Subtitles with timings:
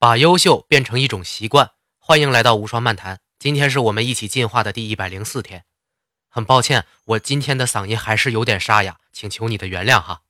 [0.00, 1.72] 把优秀变成一种习惯。
[1.98, 5.64] 欢迎来到无双漫谈，今天是我们一起进化的第一百零四天。
[6.28, 10.22] 很抱歉，我今天的嗓音还是有点沙哑，请求你的原谅哈。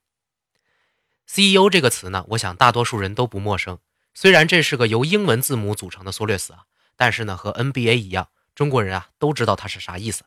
[1.27, 3.79] CEO 这个词呢，我想大多数人都不陌生。
[4.14, 6.64] 虽然这是个由英文字母组成的缩略词啊，
[6.96, 10.25] 但是呢，和 NBA 一样，中国人啊都知道它是啥意思。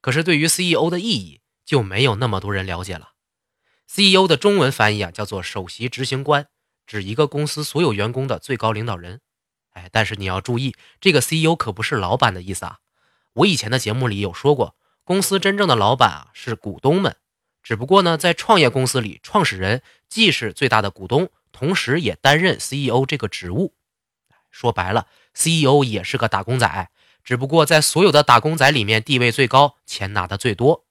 [0.00, 3.12] 可是对于 CEO 的意义，就没有那么多人了解了。
[3.88, 6.48] CEO 的中文翻译啊，叫做首席执行官。
[6.86, 9.20] 指一个公司所有员工的最高领导人，
[9.70, 12.78] 哎，但是你要注意，这个 CEO 可不是老板的意思啊。
[13.34, 17.16] 我以前的节目里有说过，公司真正的老板啊是股东们，
[17.62, 23.74] 只不过呢，在创业公司里，创始人既是最大的股东，同时也担任 CEO 这个职务。
[24.50, 26.90] 说白了，CEO 也是个打工仔，
[27.24, 30.84] 只不过在所有的打工仔里面地位最高，钱拿的最多。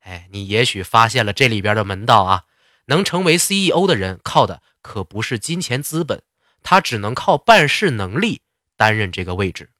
[0.00, 2.44] 哎，你也许发现了这里边的门道啊，
[2.86, 4.62] 能成为 CEO 的人靠的。
[4.82, 6.22] 可不是金钱资本，
[6.62, 8.42] 他只能靠办事能力
[8.76, 9.70] 担任这个位置。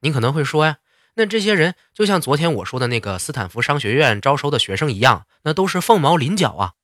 [0.00, 0.78] 您可能会说呀，
[1.14, 6.74] 那这些人就像昨天我说的那个斯坦福商学院招收的学生一样，那都是凤毛麟角啊！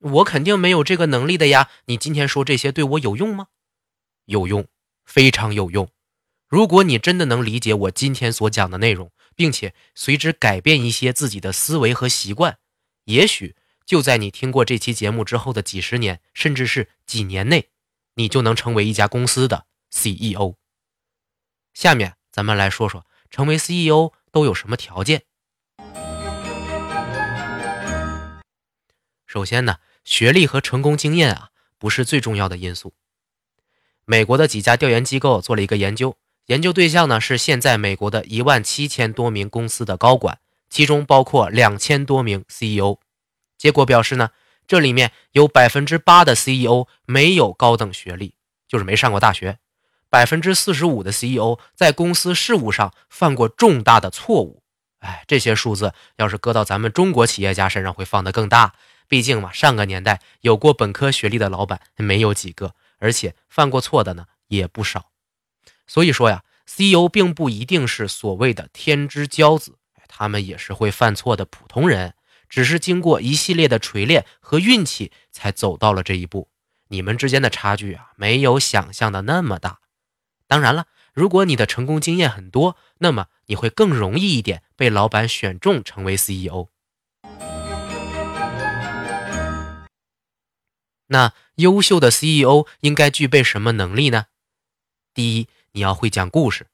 [0.00, 1.70] 我肯定没有这个能力的呀。
[1.86, 3.46] 你今天说这些对我有用吗？
[4.26, 4.66] 有用，
[5.06, 5.88] 非常有用。
[6.46, 12.58] 如果你真的能理解我今天所讲的内容，并且随之改变一些自己的思维和习惯，
[13.04, 13.56] 也许。
[13.92, 17.68] 就在你听过这期节目之后的几十年，甚至是几年内，
[18.14, 20.54] 你就能成为一家公司的 CEO。
[21.74, 25.24] 下面咱们来说说成为 CEO 都有什么条件。
[29.26, 32.94] 首先呢，学历和成功经验啊，不是最重要的因素。
[34.06, 40.38] 美国的几家调研机构做了一个研究，研究对象呢是现在美国的一万七千多名公司的高管，
[40.70, 42.98] 其中包括两千多名 CEO。
[43.62, 44.30] 结果表示呢，
[44.66, 48.34] 这里面有百分之八的 CEO 没有高等学历，
[48.66, 49.58] 就是没上过大学；
[50.10, 54.64] 百分之四十五的 CEO 在公司事务上犯过重大的错误。
[54.98, 58.74] 哎，这些数字要是搁到咱们中国企业家身上会放得更大。
[59.06, 65.12] 毕竟嘛，上个年代有过本科学历的老板没有几个，而且犯过错的呢也不少。
[65.86, 72.14] 所以说呀，CEO 并不一定是所谓的天之骄子，他们也是会犯错的普通人。
[72.52, 76.50] 只是经过一系列的锤炼和运气，才走到了这一步。
[76.88, 79.80] 你们之间的差距啊，没有想象的那么大。
[80.46, 86.68] 当然了，如果你的成功经验很多，那么你会更容易一点被老板选中成为 CEO。
[91.06, 94.26] 那优秀的 CEO 应该具备什么能力呢？
[95.14, 96.66] 第一，你要会讲故事。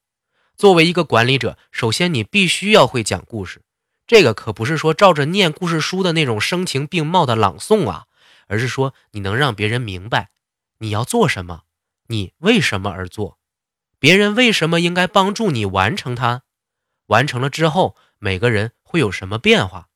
[0.57, 3.63] 作为一个管理者，首先你必须要会讲故事。
[4.09, 8.07] 这个可不是说照着念故事书的那种声情并茂的朗诵啊，
[8.47, 10.31] 而是说你能让别人明白
[10.79, 11.65] 你要做什么，
[12.07, 13.39] 你为什么而做，
[13.99, 16.45] 别人为什么应该帮助你完成它，
[17.09, 19.89] 完成了之后每个人会有什么变化。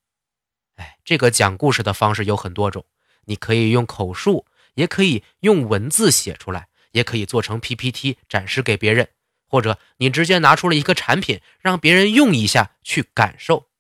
[0.77, 2.85] 哎，这个讲故事的方式有很多种，
[3.25, 4.45] 你可以用口述，
[4.75, 9.09] 也可以用文字写出来，也可以做成 PPT 展示给别人，
[9.49, 13.71] 或者你直接拿出了一个产品让别人用一下去感受。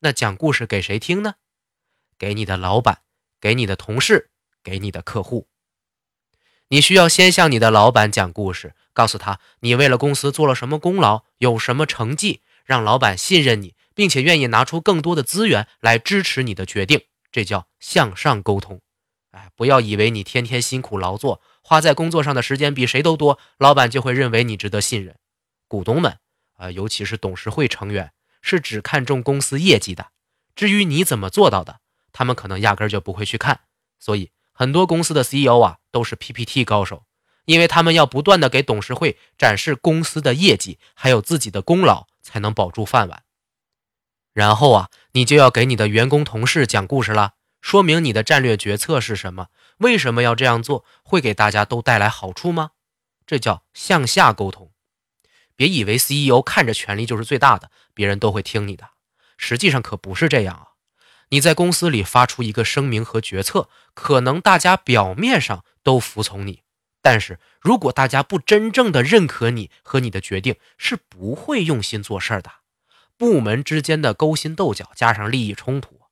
[0.00, 1.34] 那讲故事给谁听呢？
[2.18, 3.02] 给你的老板，
[3.40, 4.30] 给你的同事，
[4.62, 5.48] 给你的客户。
[6.68, 17.02] 你需要先向你的老板讲故事，告诉他你为了公司做了什么功劳，有什么成绩，让老板信任你，并且愿意拿出更多的资源来支持你的决定。
[17.32, 18.80] 这叫向上沟通。
[19.32, 25.16] 哎，不要以为你天天辛苦劳作，花在工作上的时间比谁都多，老板就会认为你值得信任。
[25.66, 26.18] 股东们
[26.54, 28.12] 啊，尤其是董事会成员。
[28.40, 30.12] 是只看重公司业绩的，
[30.54, 31.80] 至于你怎么做到的，
[32.12, 33.60] 他们可能压根就不会去看。
[33.98, 37.04] 所以很多公司的 CEO 啊都是 PPT 高手，
[37.44, 43.22] 因为他们要不断的给董事会展示公司的业绩，还有自己的功劳，才能保住饭碗。
[44.32, 49.48] 然后啊，你就要给你的员工同事讲故事了，说明你的战略决策是什么，
[49.78, 52.70] 为什么要这样做，会给大家都带来好处吗？
[53.26, 54.72] 这叫向下沟通。
[55.58, 58.90] 别以为 CEO 看着权力就是最大的，别人都会听你的。
[59.36, 60.66] 实际上可不是这样啊！
[61.30, 66.62] 你在公司里发出一个声明和决策，可能大家表面上都服从你，
[67.02, 72.52] 但是如果大家不真正的认可你和你的决定，是不会用心做事的。
[73.16, 76.02] 部门之间的勾心斗角加上利益冲突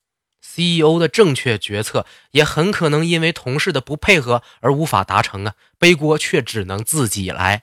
[0.42, 5.54] ，CEO 的正确决策也很可能因为同事的不配合而无法达成啊！
[5.78, 7.62] 背锅却只能自己来，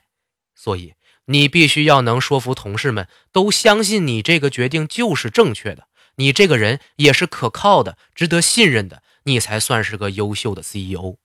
[0.54, 0.94] 所以。
[1.26, 11.16] 你必须要能说服同事们都相信你这个决定就是正确的，你这个人也是可靠的、值得信任的，你才算是个优秀的 CEO。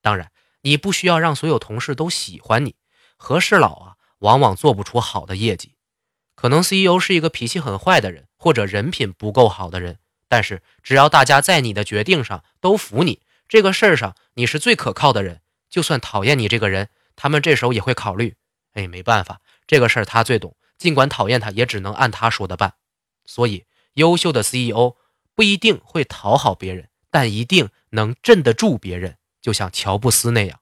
[0.00, 0.30] 当然，
[0.62, 2.76] 你不需要让所有同事都喜欢你。
[3.16, 5.74] 和事佬啊，往往做不出好的业绩。
[6.34, 9.98] 可能 CEO 是一个脾气很坏的人，或者人品不够好的人。
[10.28, 18.36] 但是只要大家在你的决定上都服你，这个事儿上你是最可靠的人，就算讨厌你这个人，他们这时候也会考虑。
[18.78, 22.74] 哎，没办法，这个事儿他最懂，尽管讨厌他，也只能按他说的办。
[23.26, 23.64] 所以，
[23.94, 24.94] 优秀的 CEO
[25.34, 30.60] 不一定会讨好别人，但一定能镇得住别人，就像乔布斯那样。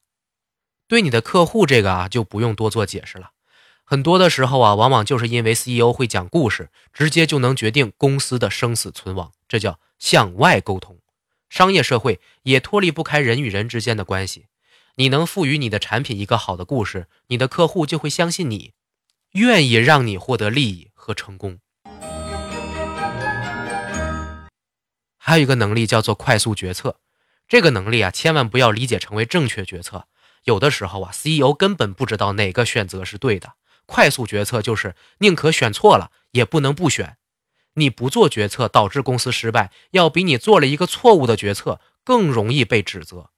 [0.89, 3.33] 对你的客户，这个啊就不用多做解释了。
[3.85, 10.99] 很多的时候啊，往往就是因为 CEO 会讲故事，直接就能决定公司的生死存亡，这叫向外沟通。
[11.51, 14.47] 商业社会也脱离不开人与人之间的关系。
[14.99, 18.73] 你能赋予你的产品一个好的故事，你的客户就会相信你，
[19.33, 21.59] 愿意让你获得利益和成功。
[25.19, 26.97] 还有一个能力叫做快速决策，
[27.47, 30.07] 这个能力啊，千万不要理解成为正确决策。
[30.45, 33.53] 有的时候啊，CEO 根本不知道哪个选择是对的。
[33.85, 37.19] 快速决策就是宁可选错了，也不能不选。
[37.75, 43.29] 你不做决策导致公司失败，要比你做了一个错误的决策更容易被指责。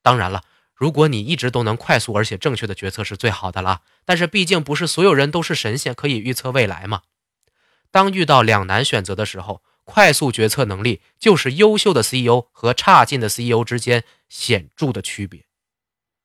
[0.00, 0.42] 当然了，
[0.74, 3.82] 如果你一直都能快速而且正确的决策是最好的了。
[4.04, 7.02] 但是毕竟不是所有人都是神仙，可以预测未来嘛。
[7.90, 15.44] 当遇到两难选择的时候，快速决策能力就是优秀的 CEO 和差劲的 CEO 之间显著的区别。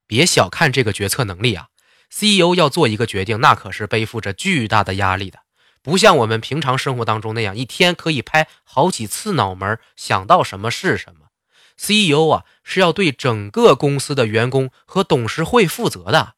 [0.08, 1.68] 别小看这个决策能力啊
[2.10, 5.40] ！CEO 要做一个决定，那可是背负着巨大的压力的，
[5.82, 11.27] 不像我们平常生活当中那样，一天可以拍好几次脑门，想到什么是什么。
[11.78, 16.34] CEO 啊，是要对整个公司的员工和董事会负责的，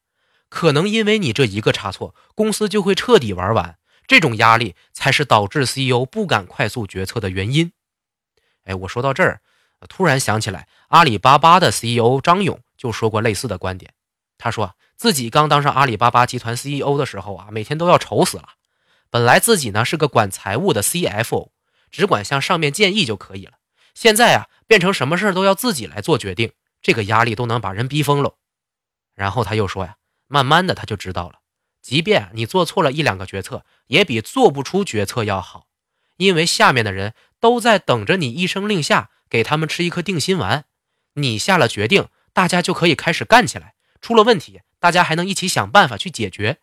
[0.48, 3.78] 可能因为你这一个差错，公司就会彻底玩完。
[4.06, 7.72] 这种压力才是导致 CEO 不敢快速决策的原因。
[8.64, 9.40] 哎，我说到这儿，
[9.88, 12.60] 突然想起来，阿里巴巴的 CEO 张勇。
[12.76, 13.92] 就说过类似的观点，
[14.38, 18.54] 他说自己刚当上阿里巴巴集团 CEO 的时候啊，每天都要愁死了。
[19.10, 21.50] 本来自己呢是个管财务的 CFO，
[21.90, 23.58] 只管向上面建议就可以了。
[23.94, 28.36] 现在啊，变成什么事都要自己来做决定，这个压力都能把人逼疯了。
[29.16, 29.96] 然后他又说呀，
[30.28, 31.40] 慢慢的他就知道了，
[31.82, 35.66] 即便你做错了一两个决策，也比做不出决策要好，
[36.18, 40.66] 因为下面的人都在等着你一声令下，给他们吃一颗定心丸。
[41.14, 42.06] 你下了决定。
[42.32, 46.58] 大家就可以开始干起来，出了问题，大家还能一起想办法去解决。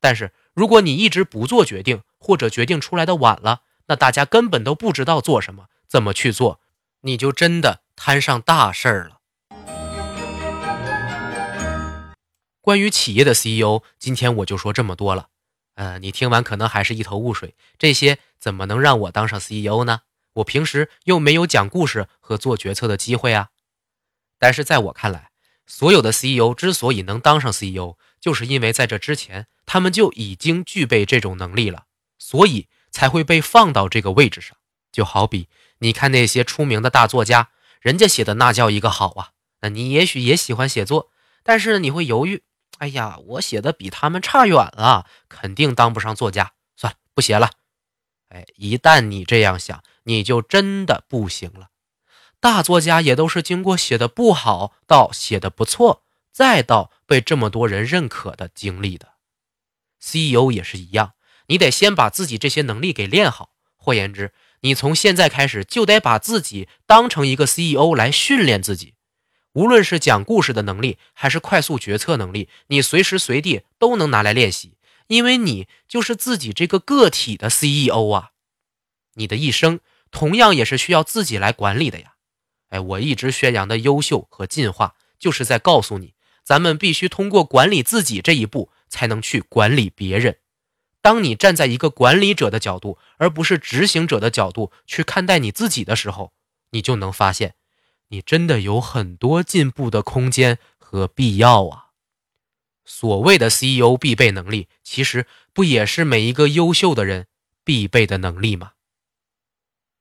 [0.00, 6.58] 但是如果你一直不做决定，或者决定出来的晚了，那大家根本都不知道做什么，怎么去做，
[7.02, 9.20] 你就真的摊上大事儿了。
[12.60, 15.28] 关于企业的 CEO，今天我就说这么多了。
[15.76, 20.02] 呃，你听完可能还是一头雾水，这些怎么能让我当上 CEO 呢？
[20.34, 23.48] 我平时又没有讲故事和做决策的机会啊。
[24.38, 25.30] 但是在我看来，
[25.66, 31.86] 所有的 CEO 之所以能当上 CEO，就是因为在这之前他们就已经具备这种能力了，
[32.18, 34.58] 所以才会被放到这个位置上。
[34.92, 35.48] 就好比
[35.80, 37.50] 你看那些出名的大作家，
[37.80, 39.32] 人家写的那叫一个好啊！
[39.60, 41.10] 那你也许也喜欢写作，
[41.42, 42.42] 但是你会犹豫：
[42.78, 47.50] 哎呀，我写的比他们差远了，肯定当不上作家，算了，不写了。
[48.28, 51.70] 哎，一旦你这样想，你就真的不行了。
[52.38, 59.14] 大作家也都是经过写的不好到写的不错，再到被这么多人认可的经历的。
[60.00, 61.12] CEO 也是一样，
[61.48, 63.50] 你得先把自己这些能力给练好。
[63.76, 68.94] 换言之，你从现在开始就得把自己当成一个 CEO 来训练自己。
[69.52, 74.74] 无论是讲故事的能力，还是快速决策能力，你随时随地都能拿来练习，
[75.08, 78.30] 因为你就是自己这个个体的 CEO 啊。
[79.14, 82.12] 你的一生同样也是需要自己来管理的呀。
[82.68, 86.14] 哎，我一直宣扬的优秀和进化，就是在告诉你，
[86.44, 90.36] 咱们必须通过管理自己这一步，才能去管理别人。
[91.02, 96.32] 当你站在一个管理者的角度，而不是执行者的角度去看待你自己的时候，
[96.70, 97.54] 你就能发现，
[98.08, 101.86] 你真的有很多进步的空间和必要啊。
[102.84, 107.28] 所谓的 CEO 必备能力，其实不也是每一个优秀的人
[107.64, 108.72] 必备的能力吗？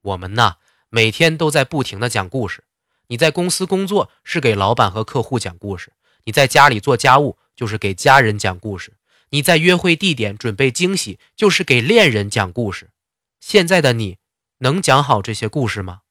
[0.01, 0.55] 我们呢？
[0.89, 2.63] 每天都在不停的讲故事，
[3.09, 8.93] 你在公司工作是给老板和客户讲故事，你在家里做家务就是给家人讲故事，
[9.29, 12.91] 你在约会地点准备惊喜就是给恋人讲故事。
[13.39, 14.17] 现在的你
[14.59, 16.01] 能讲好这些故事吗？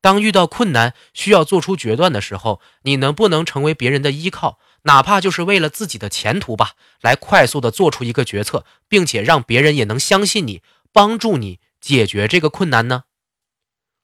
[0.00, 10.60] 当遇到困难需要做出决断的时候，你能不能成为别人的依靠，哪怕就是为了自己的前途吧，来快速的做出一个决策，并且让别人也能相信你，
[10.92, 13.04] 帮助你解决这个困难呢？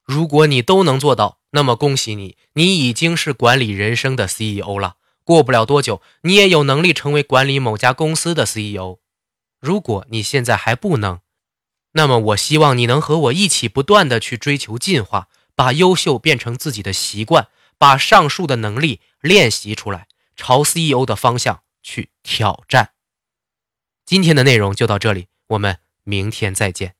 [0.03, 4.95] 如果你都能做到，那么恭喜你，你已经是管理人生的 CEO 了。
[5.23, 8.99] 过不了多久，你也有能力成为管理某家公司的 CEO。
[9.59, 11.19] 如果你现在还不能，
[11.93, 17.47] 那么我希望你能和我一起不断的去追求进化，把优秀变成自己的习惯，
[17.77, 22.91] 把上述的能力练习出来，朝 CEO 的方向去挑战。
[24.05, 26.95] 今天的内容就到这里，我们明天再见。